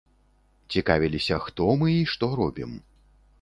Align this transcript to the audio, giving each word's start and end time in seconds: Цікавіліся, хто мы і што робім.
Цікавіліся, 0.75 1.37
хто 1.45 1.67
мы 1.83 1.91
і 1.99 2.09
што 2.15 2.31
робім. 2.41 2.75